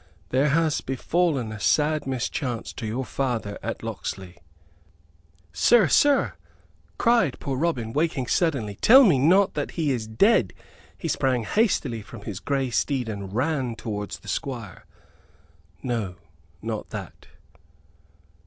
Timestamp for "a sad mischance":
1.51-2.73